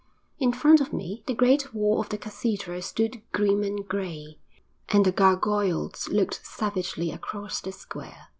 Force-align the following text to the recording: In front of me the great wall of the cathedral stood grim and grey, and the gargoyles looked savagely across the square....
In 0.39 0.51
front 0.51 0.81
of 0.81 0.91
me 0.91 1.21
the 1.27 1.35
great 1.35 1.75
wall 1.75 1.99
of 2.01 2.09
the 2.09 2.17
cathedral 2.17 2.81
stood 2.81 3.21
grim 3.33 3.61
and 3.61 3.87
grey, 3.87 4.39
and 4.89 5.05
the 5.05 5.11
gargoyles 5.11 6.09
looked 6.09 6.43
savagely 6.43 7.11
across 7.11 7.61
the 7.61 7.71
square.... 7.71 8.29